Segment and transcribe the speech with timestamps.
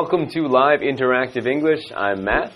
[0.00, 1.92] welcome to Live Interactive English.
[1.94, 2.54] I'm Matt.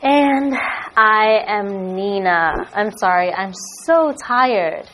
[0.00, 0.54] And
[0.96, 2.52] I am Nina.
[2.72, 3.52] I'm sorry, I'm
[3.84, 4.88] so tired.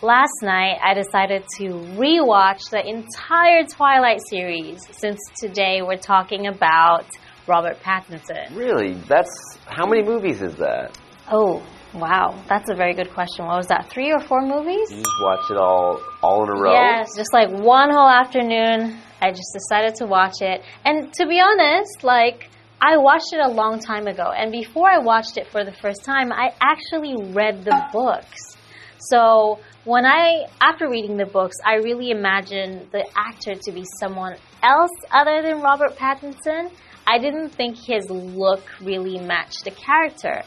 [0.00, 1.64] Last night, I decided to
[2.00, 7.04] rewatch the entire Twilight series since today we're talking about
[7.46, 8.56] Robert Pattinson.
[8.56, 8.94] Really?
[8.94, 10.98] That's how many movies is that?
[11.30, 11.62] Oh,
[12.00, 12.34] wow.
[12.48, 13.46] That's a very good question.
[13.46, 13.88] What was that?
[13.90, 14.90] Three or four movies?
[14.90, 16.72] You just watch it all all in a row?
[16.72, 18.98] Yes, just like one whole afternoon.
[19.20, 20.62] I just decided to watch it.
[20.84, 24.30] And to be honest, like, I watched it a long time ago.
[24.36, 28.56] And before I watched it for the first time, I actually read the books.
[28.98, 34.36] So when I, after reading the books, I really imagined the actor to be someone
[34.62, 36.70] else other than Robert Pattinson.
[37.06, 40.42] I didn't think his look really matched the character.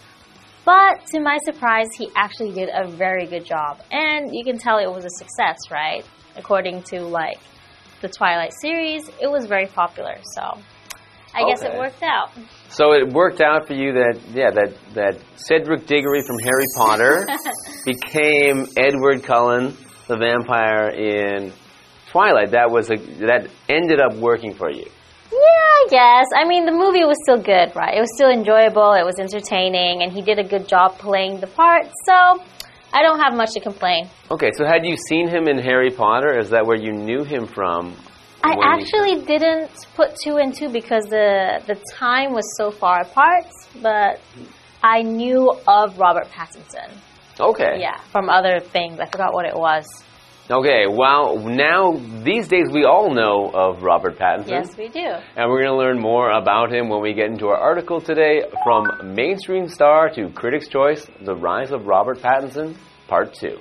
[0.65, 3.79] But to my surprise, he actually did a very good job.
[3.91, 6.05] And you can tell it was a success, right?
[6.35, 7.39] According to like
[8.01, 10.15] the Twilight series, it was very popular.
[10.35, 10.59] So
[11.33, 12.31] I guess it worked out.
[12.69, 17.27] So it worked out for you that yeah that that Cedric Diggory from Harry Potter
[17.85, 19.75] became Edward Cullen,
[20.07, 21.53] the vampire in
[22.11, 22.51] Twilight.
[22.51, 24.89] That was a that ended up working for you.
[25.31, 26.27] Yeah, I guess.
[26.35, 27.95] I mean, the movie was still good, right?
[27.95, 31.47] It was still enjoyable, it was entertaining, and he did a good job playing the
[31.47, 32.43] part, so
[32.91, 34.09] I don't have much to complain.
[34.31, 36.39] Okay, so had you seen him in Harry Potter?
[36.39, 37.95] Is that where you knew him from?
[38.43, 43.45] I actually didn't put two and two because the the time was so far apart,
[43.81, 44.21] but
[44.81, 46.89] I knew of Robert Pattinson.
[47.39, 47.79] Okay.
[47.79, 48.99] Yeah, from other things.
[48.99, 49.85] I forgot what it was.
[50.51, 51.91] Okay, well, now
[52.23, 54.47] these days we all know of Robert Pattinson.
[54.47, 55.05] Yes, we do.
[55.35, 58.41] And we're going to learn more about him when we get into our article today
[58.63, 62.75] From Mainstream Star to Critics' Choice The Rise of Robert Pattinson,
[63.07, 63.59] Part 2.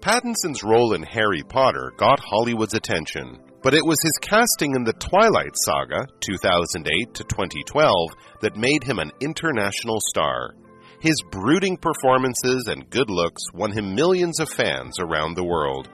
[0.00, 4.92] Pattinson's role in Harry Potter got Hollywood's attention, but it was his casting in the
[4.92, 8.10] Twilight Saga, 2008 to 2012,
[8.42, 10.54] that made him an international star.
[11.00, 15.88] His brooding performances and good looks won him millions of fans around the world.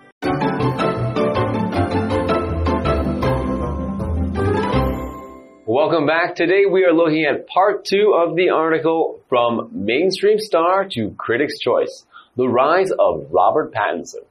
[5.64, 6.34] Welcome back.
[6.34, 11.60] Today we are looking at part two of the article From Mainstream Star to Critics'
[11.60, 12.04] Choice
[12.36, 14.26] The Rise of Robert Pattinson.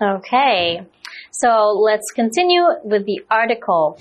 [0.00, 0.82] Okay,
[1.32, 3.98] so let's continue with the article.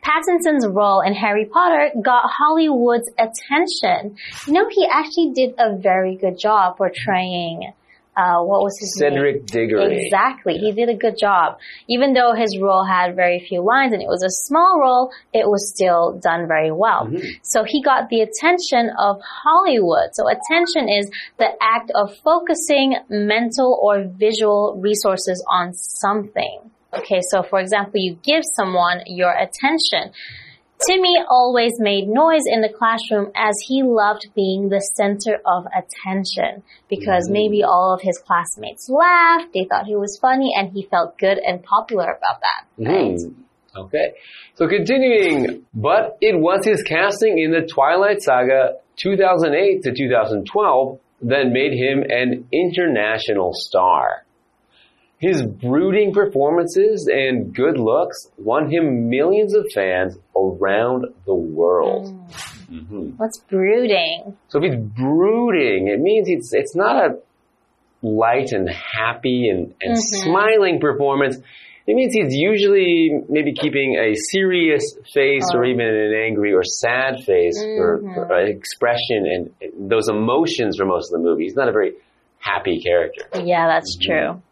[0.00, 4.16] Pattinson's role in Harry Potter got Hollywood's attention.
[4.46, 7.72] You know, he actually did a very good job portraying,
[8.16, 9.14] uh, what was his name?
[9.14, 10.06] Cedric Diggory.
[10.06, 10.54] Exactly.
[10.58, 11.58] He did a good job.
[11.88, 15.46] Even though his role had very few lines and it was a small role, it
[15.46, 17.10] was still done very well.
[17.42, 20.14] So he got the attention of Hollywood.
[20.14, 26.70] So attention is the act of focusing mental or visual resources on something.
[26.96, 30.12] Okay, so for example, you give someone your attention.
[30.86, 36.62] Timmy always made noise in the classroom as he loved being the center of attention
[36.90, 41.16] because maybe all of his classmates laughed, they thought he was funny, and he felt
[41.18, 42.66] good and popular about that.
[42.78, 43.18] Right?
[43.18, 43.44] Hmm.
[43.76, 44.14] Okay.
[44.54, 51.44] So continuing, but it was his casting in the Twilight Saga 2008 to 2012 that
[51.50, 54.23] made him an international star.
[55.26, 62.06] His brooding performances and good looks won him millions of fans around the world.
[62.70, 62.94] Mm-hmm.
[62.94, 63.14] Mm.
[63.16, 64.36] What's brooding?
[64.48, 67.18] So if he's brooding, it means it's it's not a
[68.02, 70.30] light and happy and, and mm-hmm.
[70.30, 71.38] smiling performance.
[71.86, 75.68] It means he's usually maybe keeping a serious face or oh.
[75.68, 78.18] even an angry or sad face or, mm-hmm.
[78.18, 81.44] or an expression and, and those emotions for most of the movie.
[81.44, 81.92] He's not a very
[82.38, 83.24] happy character.
[83.42, 84.42] Yeah, that's true.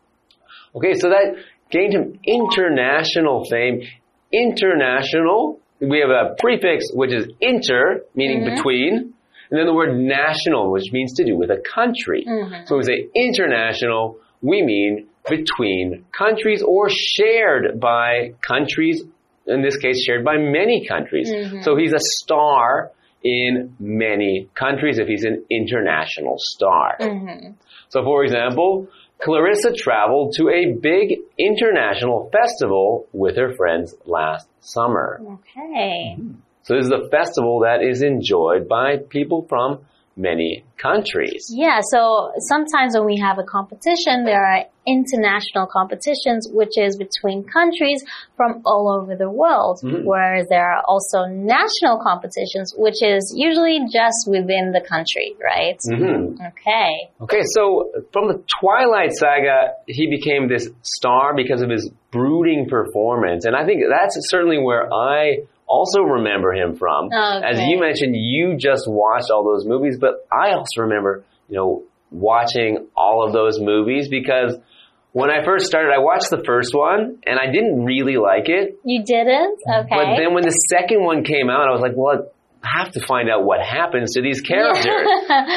[0.75, 1.37] Okay, so that
[1.71, 3.83] gained him international fame.
[4.33, 8.57] International, we have a prefix which is inter, meaning mm-hmm.
[8.57, 9.15] between,
[9.51, 12.25] and then the word national, which means to do with a country.
[12.27, 12.67] Mm-hmm.
[12.67, 19.03] So when we say international, we mean between countries or shared by countries,
[19.47, 21.31] in this case, shared by many countries.
[21.31, 21.63] Mm-hmm.
[21.63, 22.91] So he's a star
[23.23, 26.97] in many countries if he's an international star.
[27.91, 28.89] So for example,
[29.23, 35.21] Clarissa traveled to a big international festival with her friends last summer.
[35.21, 36.17] Okay.
[36.63, 39.81] So this is a festival that is enjoyed by people from
[40.17, 41.51] many countries.
[41.51, 47.45] Yeah, so sometimes when we have a competition, there are international competitions, which is between
[47.45, 48.05] countries
[48.37, 50.05] from all over the world, Mm-hmm.
[50.05, 55.79] whereas there are also national competitions, which is usually just within the country, right?
[55.85, 57.11] hmm Okay.
[57.21, 63.45] Okay, so from the Twilight Saga, he became this star because of his brooding performance,
[63.45, 65.39] and I think that's certainly where I
[65.73, 67.09] also remember him from.
[67.13, 71.83] As you mentioned, you just watched all those movies, but I also remember, you know,
[72.11, 74.55] watching all of those movies because
[75.13, 78.79] when I first started, I watched the first one and I didn't really like it.
[78.85, 79.59] You didn't?
[79.81, 79.89] Okay.
[79.91, 82.29] But then when the second one came out, I was like, well,
[82.63, 84.85] I have to find out what happens to these characters.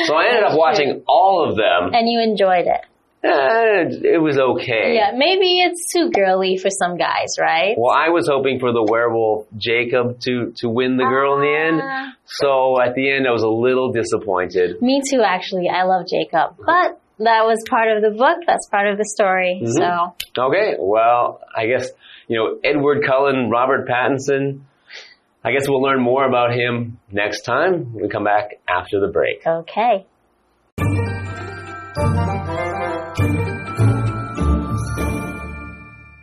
[0.08, 1.94] so I ended up watching all of them.
[1.94, 2.82] and you enjoyed it.
[3.26, 4.94] Eh, it was okay.
[4.96, 7.76] Yeah, maybe it's too girly for some guys, right?
[7.78, 11.58] Well, I was hoping for the werewolf Jacob to, to win the girl in the
[11.58, 11.82] end.
[11.84, 12.14] Ah.
[12.26, 14.80] So at the end, I was a little disappointed.
[14.82, 15.70] Me too, actually.
[15.70, 16.58] I love Jacob.
[16.64, 18.38] But that was part of the book.
[18.46, 19.62] That's part of the story.
[19.64, 19.72] Mm-hmm.
[19.72, 21.90] So, Okay, well, I guess,
[22.28, 24.62] you know, Edward Cullen, Robert Pattinson,
[25.44, 29.42] I guess we'll learn more about him next time we come back after the break.
[29.48, 30.06] okay.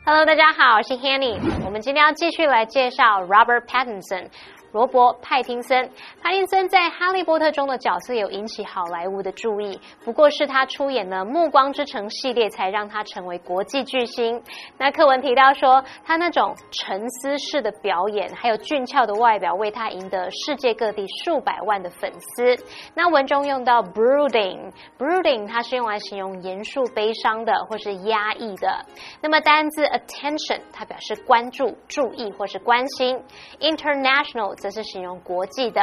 [0.05, 1.39] Hello，大家好，我是 Hanny。
[1.65, 4.27] 我们今天要继续来介绍 Robert Pattinson。
[4.73, 5.91] 罗伯·派汀森，
[6.23, 14.43] 派汀森在《哈利波特》中的角色有引起好莱坞的注意，不过是他出演了《暮光之城》系列，才让他成为国际巨星。
[14.79, 22.57] 那课文提到说，他那种沉思式的表演，还有俊俏的外表，为他赢得世界各地数百万的粉丝。
[22.95, 28.87] 那文中用到 brooding，brooding 它是用来形容严肃、悲伤的，或是压抑的。
[29.21, 33.23] 那么单字 attention 它表示关注、注意或是关心
[33.61, 35.83] ，international 则是形容国际的。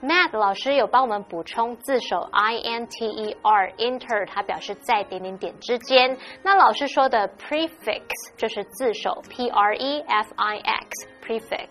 [0.00, 6.16] Matt 老师有帮我们补充字首 i n t e r inter，它表示在点点点之间。
[6.44, 8.04] 那老师说的 prefix
[8.36, 11.68] 就是字首 p r e f i x prefix。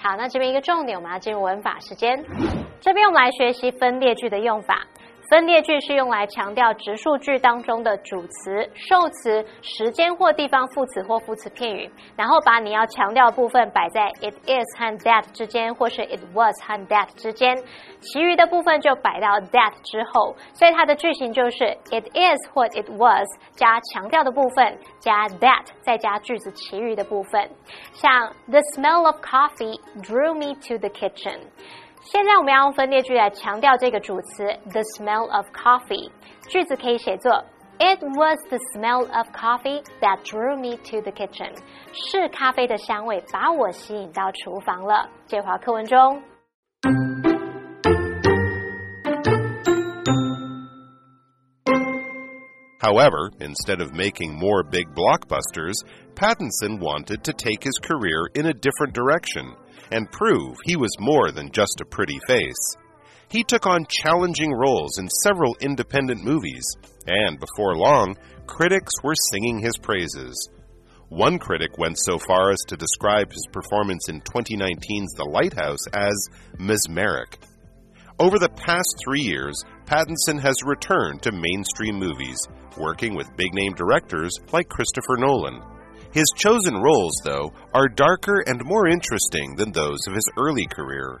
[0.00, 2.24] 好，那这边一个重点，我们要进入文法时间。
[2.80, 4.86] 这边我们来学习分列句的用法。
[5.30, 17.56] 分列句是用来强调直述句当中的主词、受词、时间或地方副词或副词片语，然后把你要强调的部分摆在 it is 和 that 之间，或是 it was 和 that 之间，
[18.00, 20.34] 其余的部分就摆到 that 之后。
[20.52, 27.48] 所以它的句型就是 it is 或 it was 加强调的部分加 that，再加句子其余的部分。
[27.92, 31.38] 像 the smell of coffee drew me to the kitchen。
[32.01, 36.11] 现在我们要用分列句来强调这个主词 the smell of coffee。
[36.47, 37.43] 句子可以写作
[37.79, 41.51] It was the smell of coffee that drew me to the kitchen。
[41.91, 45.09] 是咖啡的香味把我吸引到厨房了。
[45.27, 46.21] 这话课文中。
[52.79, 55.73] However, instead of making more big blockbusters,
[56.13, 59.55] Pattinson wanted to take his career in a different direction
[59.90, 62.76] and prove he was more than just a pretty face.
[63.28, 66.64] He took on challenging roles in several independent movies,
[67.06, 70.50] and before long, critics were singing his praises.
[71.10, 76.28] One critic went so far as to describe his performance in 2019's The Lighthouse as
[76.58, 77.38] mesmeric.
[78.20, 82.38] Over the past three years, Pattinson has returned to mainstream movies,
[82.76, 85.62] working with big name directors like Christopher Nolan.
[86.12, 91.20] His chosen roles, though, are darker and more interesting than those of his early career.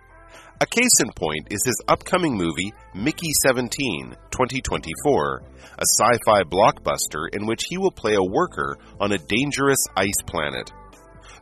[0.60, 5.42] A case in point is his upcoming movie, Mickey 17, 2024,
[5.78, 10.20] a sci fi blockbuster in which he will play a worker on a dangerous ice
[10.26, 10.70] planet.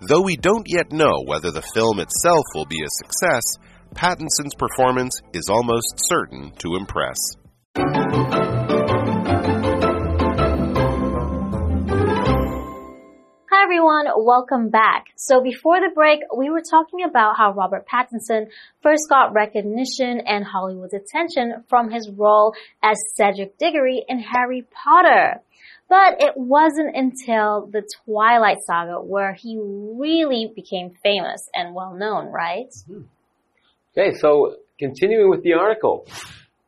[0.01, 3.43] Though we don't yet know whether the film itself will be a success,
[3.95, 7.17] Pattinson's performance is almost certain to impress.
[13.79, 15.05] Everyone, welcome back.
[15.15, 18.49] So before the break, we were talking about how Robert Pattinson
[18.83, 25.43] first got recognition and Hollywood's attention from his role as Cedric Diggory in Harry Potter.
[25.89, 32.33] But it wasn't until the Twilight Saga where he really became famous and well known,
[32.33, 32.75] right?
[32.85, 33.03] Hmm.
[33.97, 36.05] Okay, so continuing with the article.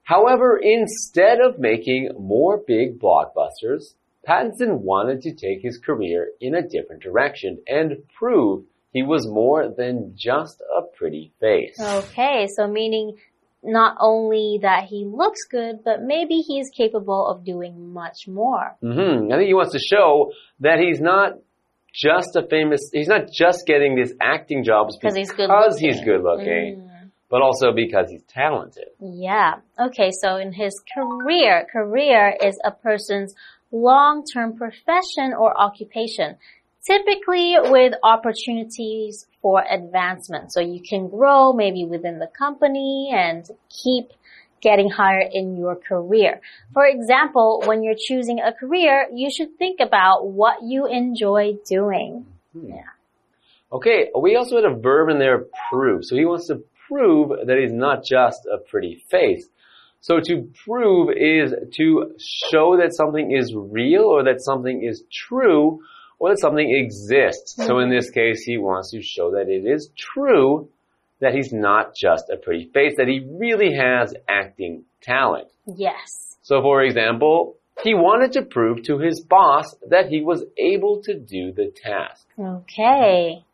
[0.04, 3.94] However, instead of making more big blockbusters,
[4.26, 9.68] Pattinson wanted to take his career in a different direction and prove he was more
[9.76, 11.78] than just a pretty face.
[11.80, 13.16] Okay, so meaning
[13.62, 18.76] not only that he looks good, but maybe he's capable of doing much more.
[18.82, 21.34] hmm I think he wants to show that he's not
[21.94, 25.88] just a famous, he's not just getting these acting jobs 'Cause he's good because looking.
[25.88, 26.88] he's good looking,
[27.28, 28.88] but also because he's talented.
[29.00, 29.56] Yeah.
[29.78, 33.34] Okay, so in his career, career is a person's
[33.72, 36.36] long-term profession or occupation,
[36.84, 40.52] typically with opportunities for advancement.
[40.52, 44.12] So you can grow maybe within the company and keep
[44.60, 46.40] getting higher in your career.
[46.74, 52.26] For example, when you're choosing a career, you should think about what you enjoy doing.
[52.52, 52.68] Hmm.
[52.68, 52.82] Yeah.
[53.72, 56.04] Okay, we also had a verb in there, prove.
[56.04, 59.48] So he wants to prove that he's not just a pretty face.
[60.00, 65.80] So to prove is to show that something is real or that something is true
[66.18, 67.54] or that something exists.
[67.56, 70.68] So in this case, he wants to show that it is true
[71.20, 75.48] that he's not just a pretty face, that he really has acting talent.
[75.66, 76.38] Yes.
[76.42, 81.14] So for example, he wanted to prove to his boss that he was able to
[81.14, 82.26] do the task.
[82.38, 83.44] Okay.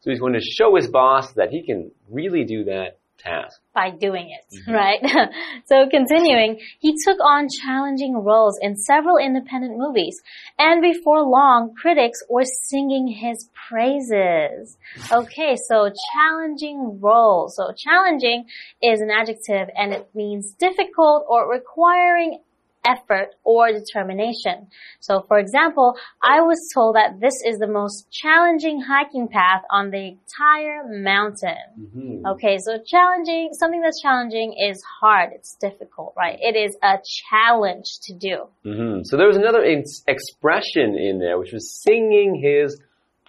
[0.00, 3.60] So he's going to show his boss that he can really do that task.
[3.74, 4.72] by doing it, mm-hmm.
[4.72, 5.00] right?
[5.66, 10.20] so continuing, he took on challenging roles in several independent movies,
[10.58, 14.76] and before long, critics were singing his praises.
[15.12, 17.56] Okay, so challenging roles.
[17.56, 18.46] So challenging
[18.82, 22.38] is an adjective and it means difficult or requiring
[22.86, 24.68] effort or determination.
[25.00, 29.90] So for example, I was told that this is the most challenging hiking path on
[29.90, 31.56] the entire mountain.
[31.78, 32.32] Mhm.
[32.34, 36.38] Okay, so challenging, something that's challenging is hard, it's difficult, right?
[36.40, 36.98] It is a
[37.30, 38.46] challenge to do.
[38.64, 39.02] Mhm.
[39.04, 42.80] So there was another ex- expression in there, which was singing his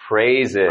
[0.08, 0.70] praises.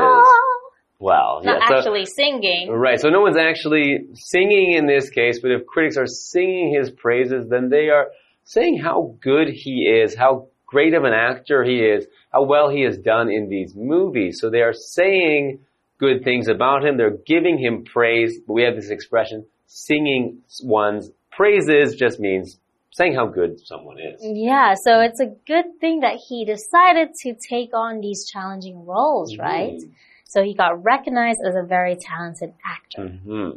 [0.99, 2.71] Well, Not yeah, so- actually singing.
[2.71, 6.91] Right, so no one's actually singing in this case, but if critics are singing his
[6.91, 8.09] praises, then they are
[8.45, 12.83] saying how good he is, how great of an actor he is, how well he
[12.83, 14.39] has done in these movies.
[14.41, 15.61] So they are saying
[15.99, 21.11] good things about him, they're giving him praise, but we have this expression, singing one's
[21.31, 22.59] praises just means
[22.93, 24.21] saying how good someone is.
[24.23, 29.37] Yeah, so it's a good thing that he decided to take on these challenging roles,
[29.39, 29.79] right?
[29.79, 29.93] Mhm.
[30.25, 33.09] So he got recognized as a very talented actor.
[33.09, 33.51] hmm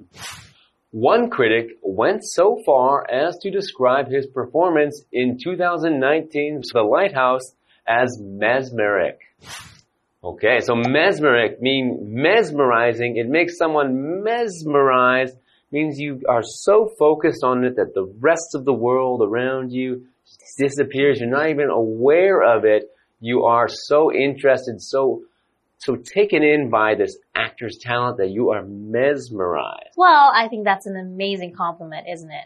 [0.93, 7.55] One critic went so far as to describe his performance in 2019's The Lighthouse
[7.87, 9.17] as mesmeric.
[10.23, 13.17] Okay, so mesmeric means mesmerizing.
[13.17, 15.35] It makes someone mesmerized.
[15.71, 20.05] Means you are so focused on it that the rest of the world around you
[20.59, 21.19] disappears.
[21.19, 22.83] You're not even aware of it.
[23.19, 25.23] You are so interested, so
[25.85, 29.95] so taken in by this actor's talent that you are mesmerized.
[29.97, 32.45] Well, I think that's an amazing compliment, isn't it?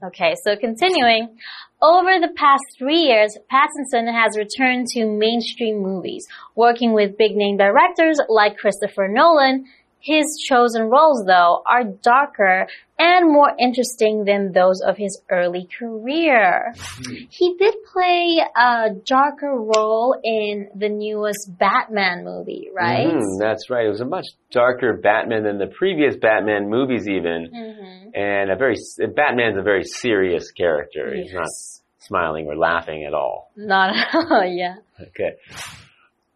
[0.00, 1.36] Okay, so continuing.
[1.82, 7.56] Over the past three years, Pattinson has returned to mainstream movies, working with big name
[7.56, 9.66] directors like Christopher Nolan.
[10.00, 12.66] His chosen roles, though, are darker
[12.98, 16.72] and more interesting than those of his early career.
[17.30, 23.06] He did play a darker role in the newest Batman movie, right?
[23.06, 23.86] Mhm, that's right.
[23.86, 27.50] It was a much darker Batman than the previous Batman movies, even.
[27.52, 28.10] Mm Mhm.
[28.14, 28.76] And a very
[29.14, 31.12] Batman's a very serious character.
[31.14, 31.48] He's not
[31.98, 33.50] smiling or laughing at all.
[33.56, 34.76] Not at all, yeah.
[35.00, 35.36] Okay.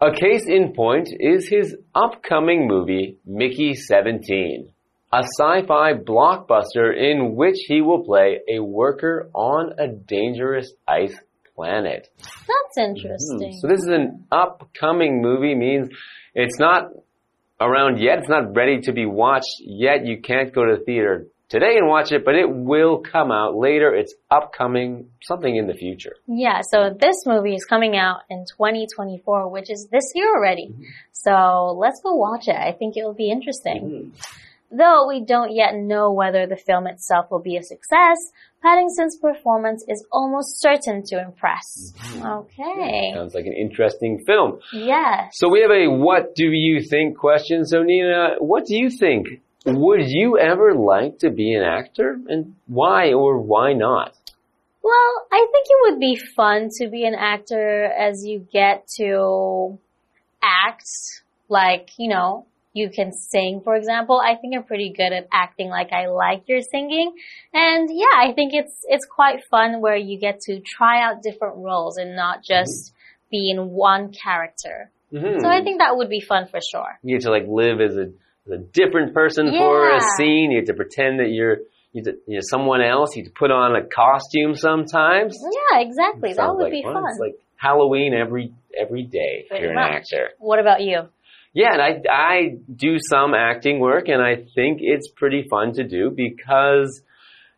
[0.02, 4.68] A case in point is his upcoming movie, Mickey 17,
[5.12, 11.14] a sci-fi blockbuster in which he will play a worker on a dangerous ice
[11.54, 12.08] planet.
[12.18, 13.52] That's interesting.
[13.52, 13.58] Hmm.
[13.60, 15.88] So this is an upcoming movie, means
[16.34, 16.86] it's not
[17.60, 20.04] around yet, it's not ready to be watched yet.
[20.04, 23.54] You can't go to the theater today and watch it, but it will come out
[23.54, 23.94] later.
[23.94, 26.16] It's upcoming, something in the future.
[26.26, 30.68] Yeah, so this movie is coming out in 2024, which is this year already.
[30.72, 30.82] Mm-hmm.
[31.12, 32.56] So let's go watch it.
[32.56, 33.82] I think it will be interesting.
[33.84, 34.78] Mm-hmm.
[34.78, 38.16] Though we don't yet know whether the film itself will be a success,
[38.64, 41.92] Pattinson's performance is almost certain to impress.
[41.92, 42.26] Mm-hmm.
[42.26, 43.12] Okay.
[43.14, 44.60] Sounds like an interesting film.
[44.72, 45.32] Yes.
[45.34, 47.66] So we have a what do you think question.
[47.66, 49.42] So Nina, what do you think?
[49.66, 52.18] Would you ever like to be an actor?
[52.28, 54.14] And why or why not?
[54.82, 59.78] Well, I think it would be fun to be an actor as you get to
[60.42, 60.88] act
[61.48, 64.20] like, you know, you can sing, for example.
[64.20, 67.14] I think I'm pretty good at acting like I like your singing.
[67.52, 71.56] And yeah, I think it's, it's quite fun where you get to try out different
[71.58, 72.92] roles and not just
[73.30, 74.90] be in one character.
[75.12, 75.40] Mhm.
[75.42, 76.98] So I think that would be fun for sure.
[77.02, 78.10] you get to like live as a,
[78.50, 80.50] a different person for a scene.
[80.50, 81.58] You have to pretend that you're
[81.92, 83.14] you to, you know, someone else.
[83.16, 85.38] You have to put on a costume sometimes.
[85.42, 86.32] Yeah, exactly.
[86.32, 86.94] That would like be fun.
[86.94, 87.04] fun.
[87.10, 89.44] It's like Halloween every every day.
[89.44, 90.30] if Pretty you're an actor.
[90.38, 91.08] What about you?
[91.54, 95.84] Yeah, and I I do some acting work, and I think it's pretty fun to
[95.84, 97.02] do because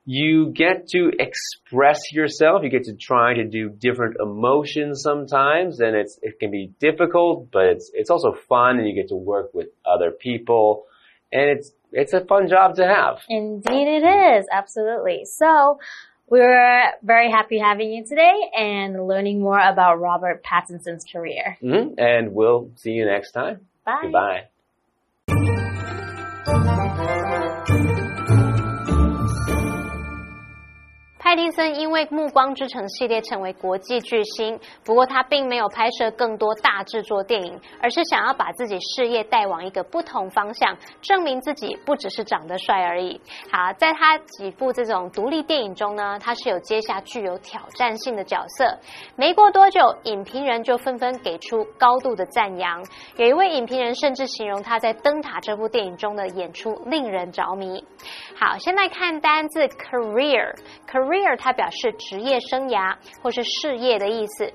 [0.05, 2.63] you get to express yourself.
[2.63, 7.51] You get to try to do different emotions sometimes, and it's it can be difficult,
[7.51, 10.85] but it's it's also fun, and you get to work with other people,
[11.33, 13.21] and it's it's a fun job to have.
[13.29, 15.25] Indeed, it is absolutely.
[15.25, 15.79] So.
[16.27, 21.59] We're very happy having you today and learning more about Robert Pattinson's career.
[21.63, 21.95] Mm -hmm.
[21.99, 23.61] And we'll see you next time.
[23.85, 24.01] Bye.
[24.03, 25.64] Goodbye.
[31.35, 43.21] 派丁森因为《暮光之城》系列成为国际巨星，不过他并没有拍摄更多大制作电影，而是想要把自己事业带往一个不同方向，证明自己不只是长得帅而已。
[43.51, 48.79] 好，在他几部这种独立电影中呢，他是有接下具有挑战性的角色。
[49.17, 52.81] 没过多久，影评人就纷纷给出高度的赞扬。
[53.17, 57.85] 有一位影评人甚至形容他在《灯塔》这部电影中的演出令人着迷。
[58.39, 60.55] 好，现在看单字 career
[60.89, 64.53] career 它表示职业生涯或是事业的意思。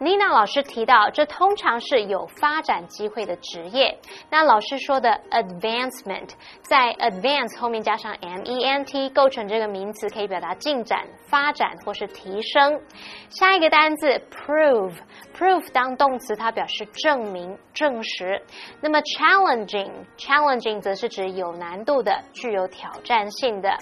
[0.00, 3.98] Nina 老师提到，这通常是有发展机会的职业。
[4.30, 6.28] 那老师说的 advancement，
[6.62, 12.80] 在 advance 后面加上 m e n t，构成这个名词，可以表达进展、发展或是提升。
[13.28, 18.40] 下一个单字 prove，prove 当动词，它表示证明、证实。
[18.80, 23.76] 那么 challenging，challenging 则是指有难度的、具有挑战性的。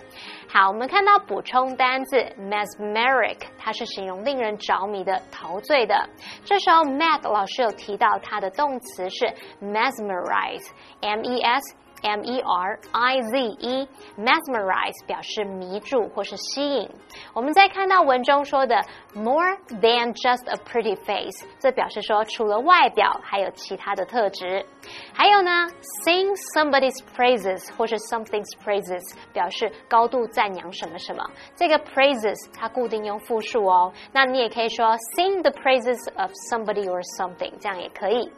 [0.48, 6.08] 好，我们看到补充单字 mesmeric，它是形容令人着迷的、陶醉的。
[6.44, 9.26] 这时候，Matt 老师有提到它的动词是
[9.60, 11.76] mesmerize，m e s。
[12.03, 16.89] M E R I Z E，mesmerize 表示迷住或是吸引。
[17.31, 18.75] 我们再看到文中说的
[19.13, 24.65] more than just a pretty face，这表示说除了外表还有其他的特质。
[25.13, 25.67] 还有呢，
[26.03, 31.23] sing somebody's praises 或是 something's praises，表示高度赞扬什么什么。
[31.55, 38.31] 这个 praises 它固定用复数哦，那你也可以说 sing the praises of somebody or something，这样也可以。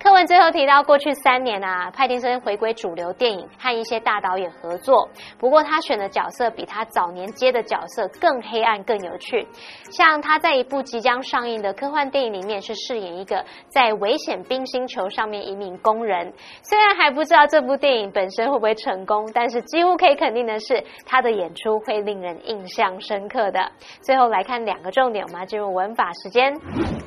[0.00, 5.08] 课文最后提到，过去三年啊，派丁森回归主流电影，和一些大导演合作。
[5.38, 9.46] 不过他选的角色比他早年接的角色更黑暗、更有趣。
[9.90, 16.32] 像他在一部即将上映的科幻电影里面，是饰演一个在危险冰星球上面一名工人。
[16.62, 23.72] 虽然还不知道这部电影本身会不会成功，但是几乎可以肯定的是，他的演出会令人印象深刻的。
[24.00, 26.54] 最后来看两个重点，我们要进入文法时间。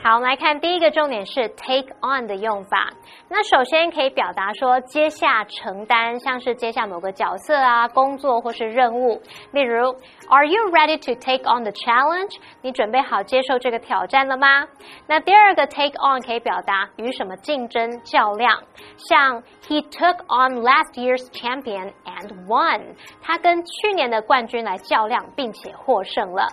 [0.03, 2.89] 好，我们来看第一个重点是 take on 的用法。
[3.29, 9.21] 那首先可以表达说接下承担，像是接下某个角色啊、工作或是任务。
[9.51, 9.95] 例如
[10.29, 12.37] ，Are you ready to take on the challenge？
[12.61, 14.67] 你准备好接受这个挑战了吗？
[15.07, 18.61] 那第二个 take on 可以表达与什么竞争较量，
[18.97, 22.95] 像 He took on last year's champion and won。
[23.21, 26.47] 他跟去年的冠军来较量，并且获胜了。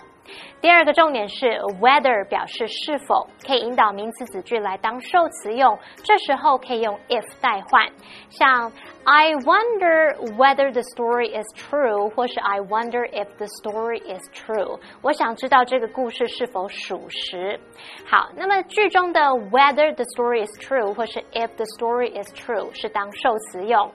[0.61, 1.45] 第二个重点是
[1.79, 7.87] whether 表示是否，可以引导名词子句来当受词用，这时候可以用 if 代换，
[8.29, 8.71] 像
[9.05, 14.79] I wonder whether the story is true，或是 I wonder if the story is true。
[15.01, 17.57] 我想知道这个故事是否属实。
[18.05, 23.89] 好，那么句中的 whether the story is true，或是 if the story is true 是当受词用。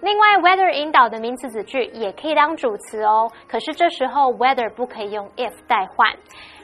[0.00, 3.30] 另外，whether 引导的名词子句也可以当主词哦。
[3.48, 6.10] 可是这时候 whether 不可以用 if 代换，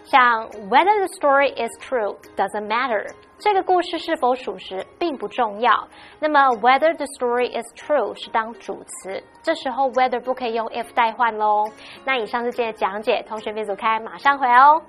[0.04, 3.06] 像 whether the story is true doesn't matter。
[3.38, 5.88] 这个故事是否属实并不重要。
[6.20, 11.64] 那么 whether the story is true 是当主词，这时候 whether 不可以用 if 代换喽。
[12.04, 14.80] 那以上是今天的讲解，同学别走开，马上回哦。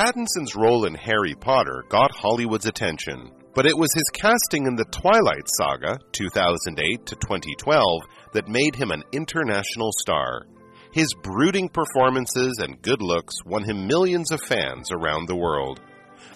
[0.00, 4.86] Pattinson's role in Harry Potter got Hollywood's attention, but it was his casting in the
[4.86, 10.46] Twilight Saga, 2008 to 2012, that made him an international star.
[10.90, 15.82] His brooding performances and good looks won him millions of fans around the world.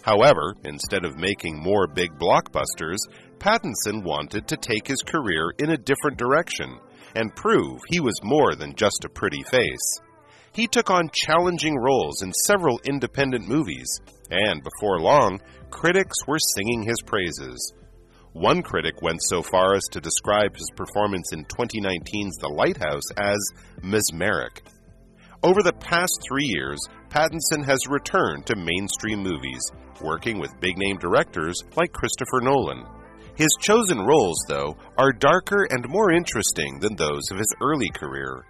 [0.03, 2.98] However, instead of making more big blockbusters,
[3.38, 6.79] Pattinson wanted to take his career in a different direction
[7.16, 10.00] and prove he was more than just a pretty face.
[10.55, 13.88] He took on challenging roles in several independent movies,
[14.31, 15.40] and before long,
[15.71, 17.75] critics were singing his praises.
[18.35, 23.38] One critic went so far as to describe his performance in 2019's The Lighthouse as
[23.83, 24.62] mesmeric.
[25.43, 26.79] Over the past three years,
[27.11, 29.62] Pattinson has returned to mainstream movies,
[30.01, 32.87] working with big name directors like Christopher Nolan.
[33.35, 38.45] His chosen roles, though, are darker and more interesting than those of his early career.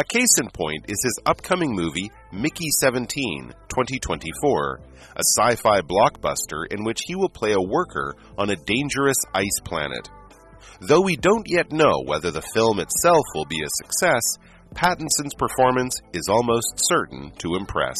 [0.00, 4.80] A case in point is his upcoming movie Mickey 17, 2024,
[5.16, 9.58] a sci fi blockbuster in which he will play a worker on a dangerous ice
[9.64, 10.08] planet.
[10.80, 14.22] Though we don't yet know whether the film itself will be a success,
[14.72, 17.98] Pattinson's performance is almost certain to impress.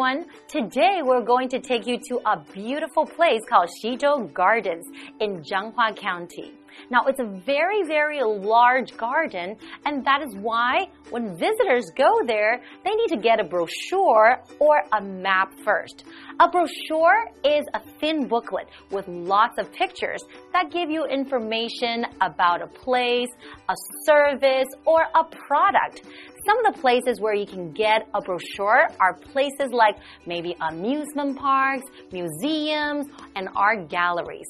[0.00, 0.26] Everyone!
[0.48, 4.86] Today we're going to take you to a beautiful place called Xizhou Gardens
[5.20, 6.52] in Changhua County.
[6.90, 12.60] Now it's a very, very large garden and that is why when visitors go there,
[12.84, 16.04] they need to get a brochure or a map first.
[16.40, 22.62] A brochure is a thin booklet with lots of pictures that give you information about
[22.62, 23.28] a place,
[23.68, 23.74] a
[24.06, 26.02] service, or a product.
[26.46, 31.38] Some of the places where you can get a brochure are places like maybe amusement
[31.38, 34.48] parks, museums, and art galleries.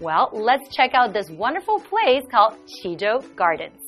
[0.00, 3.80] Well, let's check out this wonderful place called Xizhou Gardens.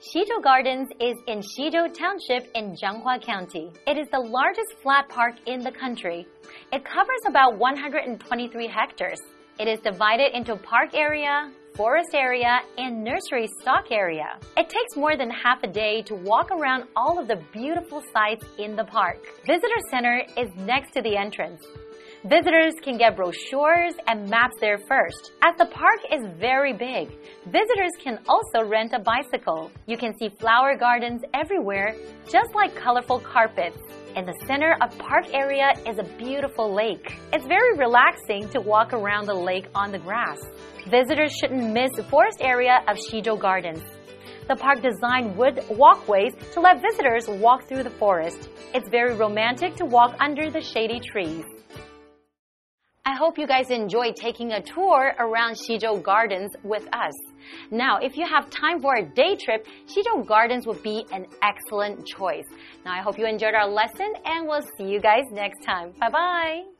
[0.00, 3.70] Xizhou Gardens is in Xizhou Township in Changhua County.
[3.86, 6.26] It is the largest flat park in the country.
[6.72, 9.20] It covers about 123 hectares.
[9.58, 14.38] It is divided into park area, forest area, and nursery stock area.
[14.56, 18.44] It takes more than half a day to walk around all of the beautiful sites
[18.58, 19.18] in the park.
[19.46, 21.62] Visitor Center is next to the entrance.
[22.24, 25.32] Visitors can get brochures and maps there first.
[25.42, 27.08] As the park is very big,
[27.44, 29.70] visitors can also rent a bicycle.
[29.86, 31.94] You can see flower gardens everywhere,
[32.28, 33.78] just like colorful carpets.
[34.16, 37.18] In the center of park area is a beautiful lake.
[37.34, 40.38] It's very relaxing to walk around the lake on the grass.
[40.86, 43.82] Visitors shouldn't miss the forest area of Xizhou Gardens.
[44.48, 48.48] The park designed wood walkways to let visitors walk through the forest.
[48.72, 51.44] It's very romantic to walk under the shady trees.
[53.04, 57.12] I hope you guys enjoyed taking a tour around Xizhou Gardens with us.
[57.72, 62.06] Now, if you have time for a day trip, Xizhou Gardens would be an excellent
[62.06, 62.46] choice.
[62.84, 65.92] Now, I hope you enjoyed our lesson and we'll see you guys next time.
[65.98, 66.75] Bye bye.